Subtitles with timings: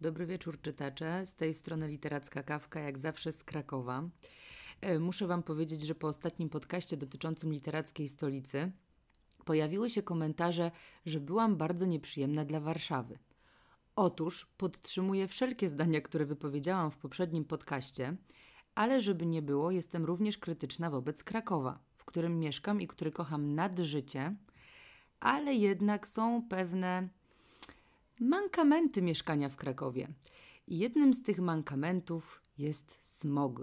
[0.00, 4.08] Dobry wieczór czytacze, z tej strony Literacka Kawka, jak zawsze z Krakowa.
[4.80, 8.72] E, muszę Wam powiedzieć, że po ostatnim podcaście dotyczącym literackiej stolicy
[9.44, 10.70] pojawiły się komentarze,
[11.06, 13.18] że byłam bardzo nieprzyjemna dla Warszawy.
[13.96, 18.16] Otóż podtrzymuję wszelkie zdania, które wypowiedziałam w poprzednim podcaście,
[18.74, 23.54] ale żeby nie było, jestem również krytyczna wobec Krakowa, w którym mieszkam i który kocham
[23.54, 24.36] nad życie,
[25.20, 27.08] ale jednak są pewne
[28.20, 30.08] mankamenty mieszkania w Krakowie.
[30.66, 33.60] I jednym z tych mankamentów jest smog.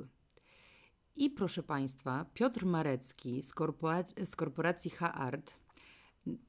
[1.16, 3.54] I proszę Państwa, Piotr Marecki z,
[4.26, 5.54] z korporacji H-Art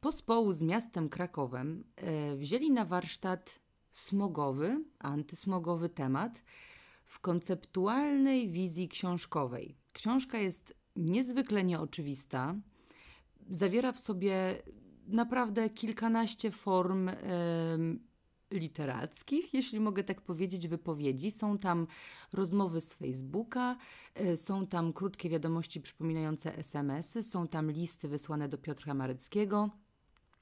[0.00, 6.42] pospołu z miastem Krakowem e, wzięli na warsztat smogowy, antysmogowy temat
[7.04, 9.76] w konceptualnej wizji książkowej.
[9.92, 12.54] Książka jest niezwykle nieoczywista,
[13.48, 14.62] zawiera w sobie
[15.08, 17.10] naprawdę kilkanaście form
[18.50, 21.30] literackich, jeśli mogę tak powiedzieć, wypowiedzi.
[21.30, 21.86] Są tam
[22.32, 23.76] rozmowy z Facebooka,
[24.14, 29.70] e, są tam krótkie wiadomości przypominające SMS-y, są tam listy wysłane do Piotra Mareckiego.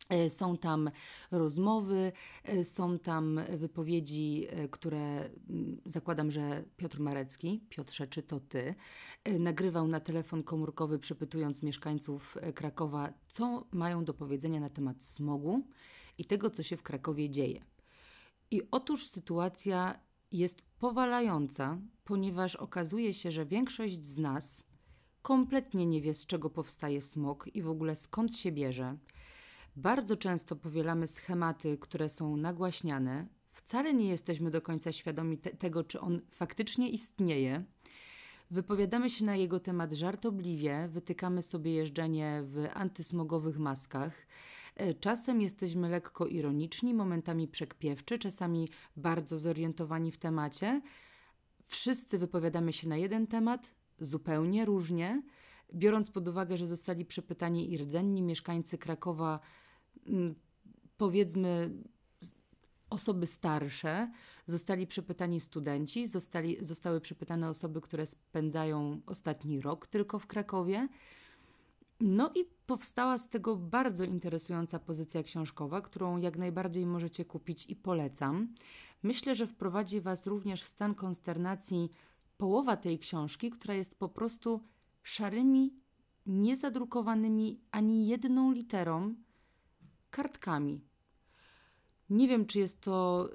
[0.08, 0.90] E, są tam
[1.30, 2.12] rozmowy,
[2.44, 8.74] e, są tam wypowiedzi, które mm, zakładam, że Piotr Marecki, Piotrze, czy to ty,
[9.38, 15.62] nagrywał na telefon komórkowy, przepytując mieszkańców Krakowa, co mają do powiedzenia na temat smogu
[16.18, 17.60] i tego, co się w Krakowie dzieje.
[18.50, 20.00] I otóż sytuacja
[20.32, 24.64] jest powalająca, ponieważ okazuje się, że większość z nas
[25.22, 28.96] kompletnie nie wie, z czego powstaje smog i w ogóle skąd się bierze.
[29.76, 33.26] Bardzo często powielamy schematy, które są nagłaśniane.
[33.52, 37.64] Wcale nie jesteśmy do końca świadomi te tego, czy on faktycznie istnieje.
[38.50, 44.26] Wypowiadamy się na jego temat żartobliwie, wytykamy sobie jeżdżenie w antysmogowych maskach.
[44.76, 50.82] E, czasem jesteśmy lekko ironiczni, momentami przekpiewczy, czasami bardzo zorientowani w temacie.
[51.66, 55.22] Wszyscy wypowiadamy się na jeden temat, zupełnie różnie.
[55.74, 59.40] Biorąc pod uwagę, że zostali przepytani i rdzenni mieszkańcy Krakowa,
[60.96, 61.70] powiedzmy
[62.90, 64.10] osoby starsze,
[64.46, 70.88] zostali przepytani studenci, zostali, zostały przepytane osoby, które spędzają ostatni rok tylko w Krakowie.
[72.00, 77.76] No i powstała z tego bardzo interesująca pozycja książkowa, którą jak najbardziej możecie kupić i
[77.76, 78.54] polecam.
[79.02, 81.90] Myślę, że wprowadzi Was również w stan konsternacji
[82.36, 84.60] połowa tej książki, która jest po prostu
[85.02, 85.74] szarymi,
[86.26, 89.14] niezadrukowanymi ani jedną literą
[90.16, 90.80] kartkami.
[92.10, 93.28] Nie wiem, czy jest to.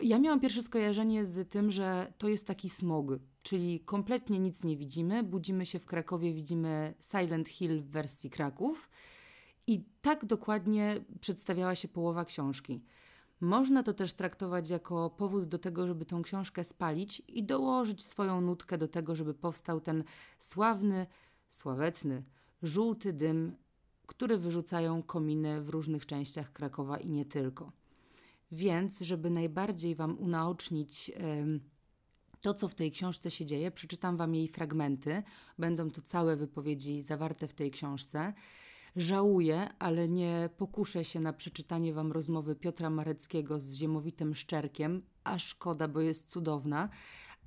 [0.00, 3.06] Yy, ja miałam pierwsze skojarzenie z tym, że to jest taki smog,
[3.42, 5.22] czyli kompletnie nic nie widzimy.
[5.22, 8.90] Budzimy się w Krakowie, widzimy Silent Hill w wersji Kraków.
[9.66, 12.84] I tak dokładnie przedstawiała się połowa książki.
[13.40, 18.40] Można to też traktować jako powód do tego, żeby tą książkę spalić i dołożyć swoją
[18.40, 20.04] nutkę do tego, żeby powstał ten
[20.38, 21.06] sławny,
[21.48, 22.24] sławetny,
[22.62, 23.56] żółty dym,
[24.08, 27.72] który wyrzucają kominy w różnych częściach Krakowa i nie tylko.
[28.52, 31.12] Więc, żeby najbardziej Wam unaocznić
[32.40, 35.22] to, co w tej książce się dzieje, przeczytam Wam jej fragmenty.
[35.58, 38.32] Będą to całe wypowiedzi zawarte w tej książce.
[38.96, 45.38] Żałuję, ale nie pokuszę się na przeczytanie Wam rozmowy Piotra Mareckiego z Ziemowitym Szczerkiem, a
[45.38, 46.88] szkoda, bo jest cudowna,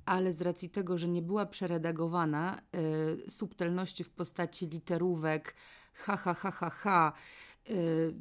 [0.04, 2.62] ale z racji tego, że nie była przeredagowana,
[3.26, 5.54] y, subtelności w postaci literówek,
[5.92, 7.12] ha, ha, ha, ha, ha,
[7.70, 8.14] y,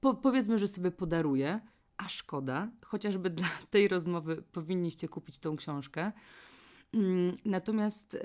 [0.00, 1.60] po, powiedzmy, że sobie podaruję
[1.96, 6.12] a szkoda, chociażby dla tej rozmowy powinniście kupić tą książkę.
[6.92, 8.20] Mm, natomiast y,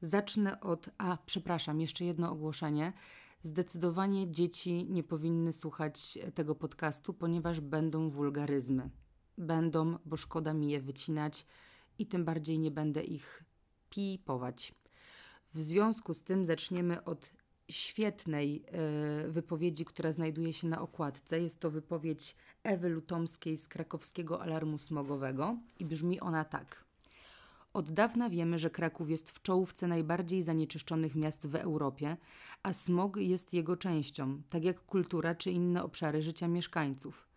[0.00, 0.90] zacznę od.
[0.98, 2.92] A, przepraszam, jeszcze jedno ogłoszenie.
[3.42, 8.90] Zdecydowanie dzieci nie powinny słuchać tego podcastu, ponieważ będą wulgaryzmy.
[9.38, 11.46] Będą, bo szkoda mi je wycinać
[11.98, 13.44] i tym bardziej nie będę ich
[13.90, 14.74] pipować.
[15.54, 17.32] W związku z tym zaczniemy od
[17.70, 18.64] świetnej
[19.26, 21.40] y, wypowiedzi, która znajduje się na okładce.
[21.40, 26.84] Jest to wypowiedź Ewy Lutomskiej z krakowskiego alarmu smogowego i brzmi ona tak.
[27.72, 32.16] Od dawna wiemy, że Kraków jest w czołówce najbardziej zanieczyszczonych miast w Europie,
[32.62, 37.28] a smog jest jego częścią, tak jak kultura czy inne obszary życia mieszkańców.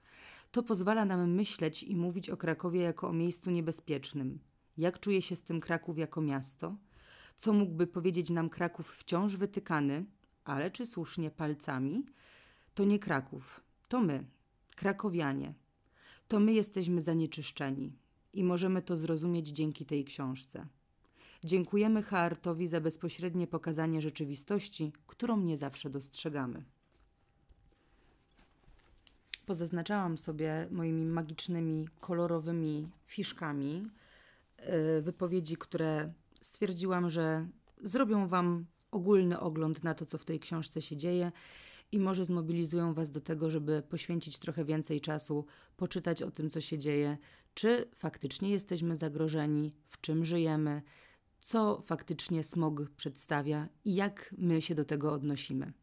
[0.52, 4.40] To pozwala nam myśleć i mówić o Krakowie jako o miejscu niebezpiecznym.
[4.78, 6.76] Jak czuje się z tym Kraków jako miasto?
[7.38, 10.06] Co mógłby powiedzieć nam Kraków wciąż wytykany,
[10.50, 12.06] ale czy słusznie palcami?
[12.74, 14.26] To nie Kraków, to my,
[14.76, 15.54] Krakowianie.
[16.28, 17.92] To my jesteśmy zanieczyszczeni
[18.34, 20.68] i możemy to zrozumieć dzięki tej książce.
[21.44, 26.64] Dziękujemy Haartowi za bezpośrednie pokazanie rzeczywistości, którą nie zawsze dostrzegamy.
[29.48, 33.88] pozaznaczałam sobie moimi magicznymi, kolorowymi fiszkami
[34.98, 37.48] y, wypowiedzi, które stwierdziłam, że
[37.78, 38.66] zrobią Wam
[38.98, 41.32] ogólny ogląd na to, co w tej książce się dzieje
[41.92, 45.46] i może zmobilizują Was do tego, żeby poświęcić trochę więcej czasu,
[45.78, 47.18] poczytać o tym, co się dzieje,
[47.54, 50.82] czy faktycznie jesteśmy zagrożeni, w czym żyjemy,
[51.40, 55.74] co faktycznie smog przedstawia i jak my się do tego odnosimy.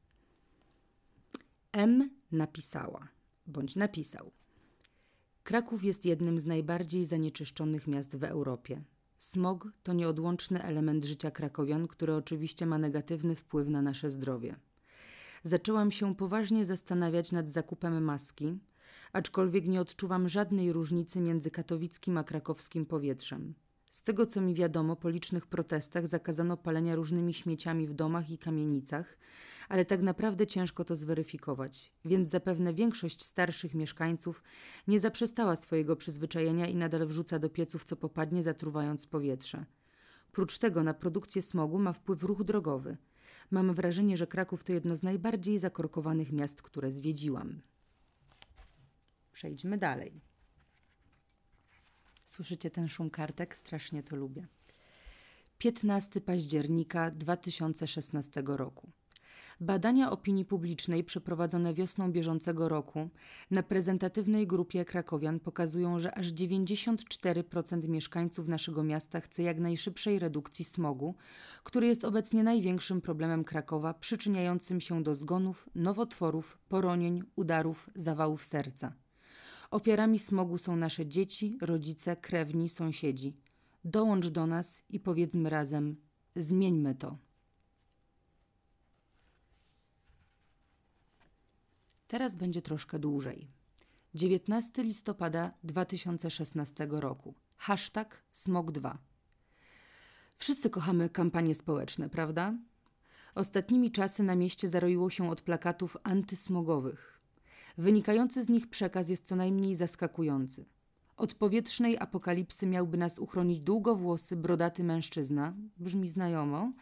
[1.72, 3.08] M napisała,
[3.46, 4.30] bądź napisał.
[5.44, 8.82] Kraków jest jednym z najbardziej zanieczyszczonych miast w Europie.
[9.18, 14.56] Smog to nieodłączny element życia krakowian, który oczywiście ma negatywny wpływ na nasze zdrowie.
[15.42, 18.58] Zaczęłam się poważnie zastanawiać nad zakupem maski,
[19.12, 23.54] aczkolwiek nie odczuwam żadnej różnicy między katowickim a krakowskim powietrzem.
[23.94, 28.38] Z tego co mi wiadomo, po licznych protestach zakazano palenia różnymi śmieciami w domach i
[28.38, 29.18] kamienicach,
[29.68, 34.42] ale tak naprawdę ciężko to zweryfikować, więc zapewne większość starszych mieszkańców
[34.88, 39.66] nie zaprzestała swojego przyzwyczajenia i nadal wrzuca do pieców co popadnie, zatruwając powietrze.
[40.32, 42.96] Prócz tego na produkcję smogu ma wpływ ruch drogowy.
[43.50, 47.60] Mam wrażenie, że Kraków to jedno z najbardziej zakorkowanych miast, które zwiedziłam.
[49.32, 50.33] Przejdźmy dalej.
[52.24, 53.56] Słyszycie ten szum kartek?
[53.56, 54.46] Strasznie to lubię.
[55.58, 58.90] 15 października 2016 roku.
[59.60, 63.08] Badania opinii publicznej przeprowadzone wiosną bieżącego roku
[63.50, 70.64] na prezentatywnej grupie krakowian pokazują, że aż 94% mieszkańców naszego miasta chce jak najszybszej redukcji
[70.64, 71.14] smogu,
[71.64, 79.03] który jest obecnie największym problemem Krakowa, przyczyniającym się do zgonów, nowotworów, poronień, udarów, zawałów serca.
[79.74, 83.36] Ofiarami smogu są nasze dzieci, rodzice, krewni, sąsiedzi.
[83.84, 85.96] Dołącz do nas i powiedzmy razem:
[86.36, 87.18] zmieńmy to.
[92.08, 93.48] Teraz będzie troszkę dłużej.
[94.14, 97.34] 19 listopada 2016 roku.
[97.56, 98.96] Hashtag Smog2.
[100.38, 102.54] Wszyscy kochamy kampanie społeczne, prawda?
[103.34, 107.23] Ostatnimi czasy na mieście zaroiło się od plakatów antysmogowych.
[107.78, 110.64] Wynikający z nich przekaz jest co najmniej zaskakujący.
[111.16, 116.72] Od powietrznej apokalipsy miałby nas uchronić długowłosy, brodaty mężczyzna, brzmi znajomo,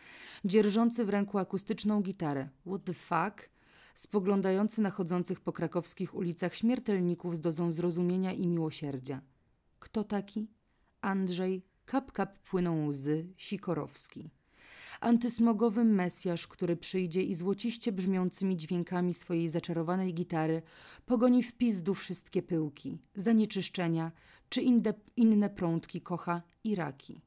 [0.45, 2.49] dzierżący w ręku akustyczną gitarę.
[2.67, 3.51] What the fuck?
[3.95, 9.21] spoglądający na chodzących po krakowskich ulicach śmiertelników z dozą zrozumienia i miłosierdzia.
[9.79, 10.51] Kto taki?
[11.01, 14.31] Andrzej, kap kap płyną łzy, Sikorowski.
[15.03, 20.63] Antysmogowy mesjasz, który przyjdzie i złociście brzmiącymi dźwiękami swojej zaczarowanej gitary
[21.07, 24.13] pogoni w pizdu wszystkie pyłki, zanieczyszczenia
[24.49, 27.21] czy inde, inne prądki kocha i raki.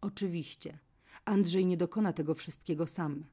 [0.00, 0.78] Oczywiście,
[1.24, 3.24] Andrzej nie dokona tego wszystkiego sam–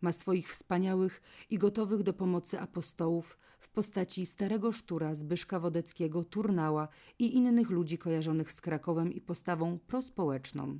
[0.00, 6.88] ma swoich wspaniałych i gotowych do pomocy apostołów w postaci starego sztura Zbyszka Wodeckiego, Turnała
[7.18, 10.78] i innych ludzi kojarzonych z Krakowem i postawą prospołeczną.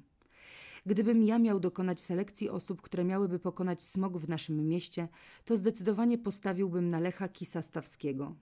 [0.86, 5.08] Gdybym ja miał dokonać selekcji osób, które miałyby pokonać smog w naszym mieście,
[5.44, 8.36] to zdecydowanie postawiłbym na Lecha Kisa Stawskiego.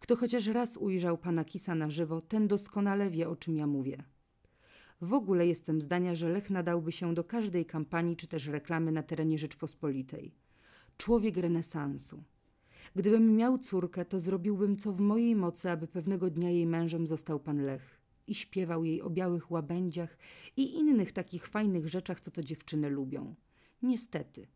[0.00, 4.04] Kto chociaż raz ujrzał pana Kisa na żywo, ten doskonale wie, o czym ja mówię.
[5.00, 9.02] W ogóle jestem zdania, że Lech nadałby się do każdej kampanii czy też reklamy na
[9.02, 10.34] terenie Rzeczpospolitej.
[10.96, 12.22] Człowiek renesansu.
[12.96, 17.40] Gdybym miał córkę, to zrobiłbym co w mojej mocy, aby pewnego dnia jej mężem został
[17.40, 20.18] pan Lech i śpiewał jej o białych łabędziach
[20.56, 23.34] i innych takich fajnych rzeczach, co to dziewczyny lubią.
[23.82, 24.46] Niestety,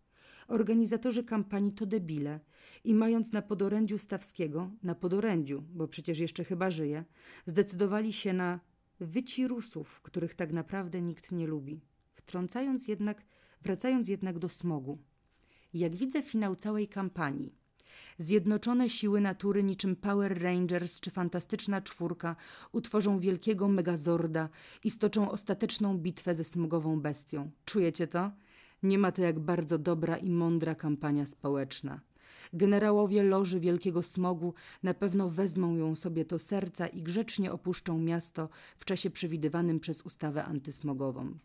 [0.48, 2.40] organizatorzy kampanii to debile
[2.84, 7.04] i mając na podorędziu Stawskiego, na podorędziu, bo przecież jeszcze chyba żyje,
[7.46, 8.60] zdecydowali się na
[9.00, 11.80] wyci Rusów, których tak naprawdę nikt nie lubi.
[12.14, 13.24] Wtrącając jednak,
[13.62, 14.98] wracając jednak do smogu.
[15.74, 17.54] Jak widzę finał całej kampanii,
[18.18, 22.36] Zjednoczone siły natury niczym Power Rangers czy Fantastyczna Czwórka
[22.72, 24.48] utworzą wielkiego megazorda
[24.84, 27.50] i stoczą ostateczną bitwę ze smogową bestią.
[27.64, 28.30] Czujecie to?
[28.82, 32.00] Nie ma to jak bardzo dobra i mądra kampania społeczna.
[32.52, 38.48] Generałowie loży Wielkiego Smogu na pewno wezmą ją sobie do serca i grzecznie opuszczą miasto
[38.78, 41.38] w czasie przewidywanym przez ustawę antysmogową.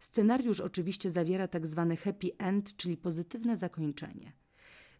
[0.00, 4.32] Scenariusz oczywiście zawiera tak zwany happy end, czyli pozytywne zakończenie.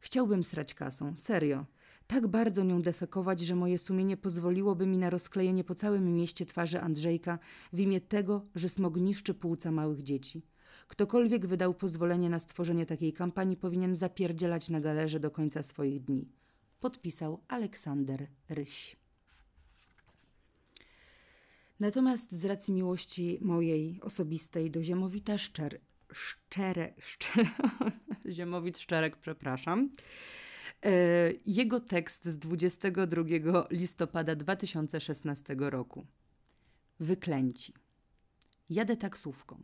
[0.04, 1.66] Chciałbym srać kasą, serio.
[2.06, 6.80] Tak bardzo nią defekować, że moje sumienie pozwoliłoby mi na rozklejenie po całym mieście twarzy
[6.80, 7.38] Andrzejka
[7.72, 10.42] w imię tego, że smog niszczy płuca małych dzieci.
[10.88, 16.28] Ktokolwiek wydał pozwolenie na stworzenie takiej kampanii, powinien zapierdzielać na galerze do końca swoich dni.
[16.80, 18.96] Podpisał Aleksander Ryś.
[21.80, 25.80] Natomiast z racji miłości mojej osobistej do Ziemowita Szczer,
[26.12, 27.50] Szczere, Szczere,
[28.30, 29.90] Ziemowit Szczerek, przepraszam,
[31.46, 36.06] Jego tekst z 22 listopada 2016 roku.
[37.00, 37.74] Wyklęci.
[38.70, 39.58] Jadę taksówką.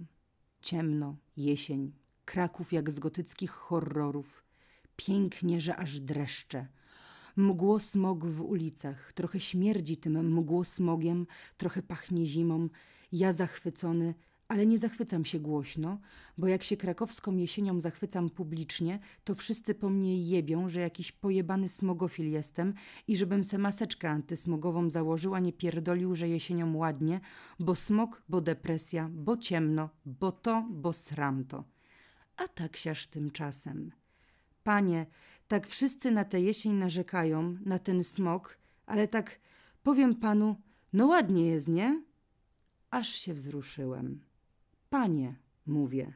[0.61, 1.93] Ciemno, jesień,
[2.25, 4.45] Kraków jak z gotyckich horrorów.
[4.97, 6.67] Pięknie, że aż dreszcze.
[7.37, 12.69] Mgło smog w ulicach, trochę śmierdzi tym mgło smogiem, trochę pachnie zimą.
[13.13, 14.15] Ja zachwycony,
[14.49, 15.99] ale nie zachwycam się głośno,
[16.39, 21.69] bo jak się krakowską jesienią zachwycam publicznie, to wszyscy po mnie jebią, że jakiś pojebany
[21.69, 22.75] smogofil jestem
[23.09, 27.21] i żebym se maseczkę antysmogową założyła, nie pierdolił, że jesienią ładnie,
[27.59, 31.65] bo smog, bo depresja, bo ciemno, bo to, bo sram to.
[32.37, 33.93] A tak siaż tymczasem.
[34.65, 35.07] Panie,
[35.49, 39.41] tak wszyscy na tę jesień narzekają, na ten smog, ale tak
[39.83, 40.57] powiem panu,
[40.93, 42.03] no ładnie jest, nie?
[42.91, 44.29] Aż się wzruszyłem.
[44.91, 45.35] Panie,
[45.67, 46.15] mówię,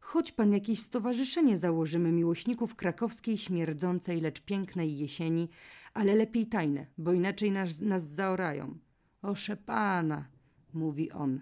[0.00, 5.48] choć pan jakieś stowarzyszenie założymy miłośników krakowskiej śmierdzącej, lecz pięknej jesieni,
[5.94, 8.78] ale lepiej tajne, bo inaczej nas, nas zaorają.
[9.22, 10.28] Osze pana,
[10.74, 11.40] mówi on.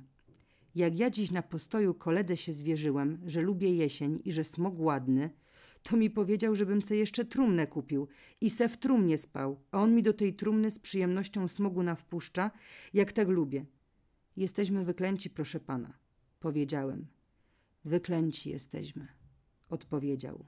[0.74, 5.30] Jak ja dziś na postoju koledze się zwierzyłem, że lubię jesień i że smog ładny,
[5.82, 8.08] to mi powiedział, żebym se jeszcze trumnę kupił
[8.40, 12.50] i se w trumnie spał, a on mi do tej trumny z przyjemnością smogu nawpuszcza,
[12.94, 13.64] jak tak lubię.
[14.36, 16.03] Jesteśmy wyklęci, proszę pana,
[16.44, 17.06] powiedziałem.
[17.84, 19.08] Wyklęci jesteśmy,
[19.68, 20.44] odpowiedział.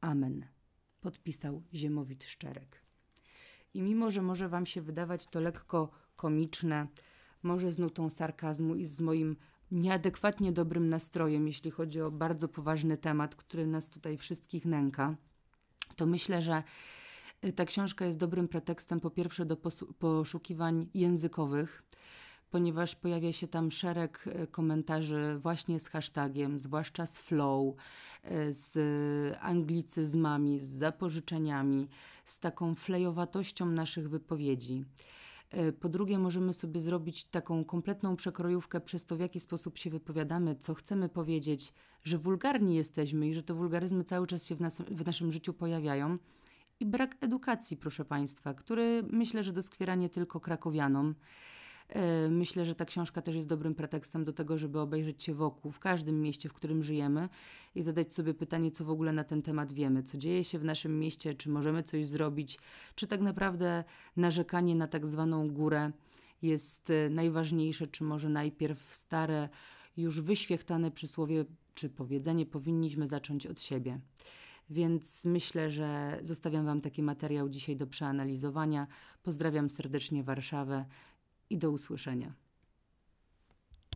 [0.00, 0.46] Amen,
[1.00, 2.82] podpisał Ziemowit Szczerek.
[3.74, 6.86] I mimo, że może wam się wydawać to lekko komiczne,
[7.42, 9.36] może z nutą sarkazmu i z moim
[9.70, 15.16] nieadekwatnie dobrym nastrojem, jeśli chodzi o bardzo poważny temat, który nas tutaj wszystkich nęka,
[15.96, 16.62] to myślę, że
[17.44, 19.56] y, ta książka jest dobrym pretekstem po pierwsze do
[19.98, 21.82] poszukiwań językowych,
[22.54, 27.74] ponieważ pojawia się tam szereg y, komentarzy właśnie z hashtagiem, zwłaszcza z flow,
[28.24, 28.78] y, z
[29.40, 31.88] anglicyzmami, z zapożyczeniami,
[32.24, 34.84] z taką flejowatością naszych wypowiedzi.
[35.50, 39.90] E, po drugie, możemy sobie zrobić taką kompletną przekrojówkę przez to, w jaki sposób się
[39.90, 41.72] wypowiadamy, co chcemy powiedzieć,
[42.04, 45.52] że wulgarni jesteśmy i że te wulgaryzmy cały czas się w, nas, w naszym życiu
[45.52, 46.18] pojawiają.
[46.80, 51.14] I brak edukacji, proszę Państwa, który myślę, że doskwiera nie tylko krakowianom.
[51.88, 55.72] E, myślę, że ta książka też jest dobrym pretekstem do tego, żeby obejrzeć się wokół,
[55.72, 57.28] w każdym mieście, w którym żyjemy
[57.74, 60.64] i zadać sobie pytanie, co w ogóle na ten temat wiemy, co dzieje się w
[60.64, 62.58] naszym mieście, czy możemy coś zrobić,
[62.94, 63.84] czy tak naprawdę
[64.16, 65.92] narzekanie na tak zwaną górę
[66.42, 69.48] jest e, najważniejsze, czy może najpierw stare,
[69.96, 74.00] już wyświechtane przysłowie czy powiedzenie powinniśmy zacząć od siebie.
[74.70, 78.86] Więc myślę, że zostawiam Wam taki materiał dzisiaj do przeanalizowania.
[79.22, 80.84] Pozdrawiam serdecznie Warszawę
[81.50, 82.34] i do usłyszenia.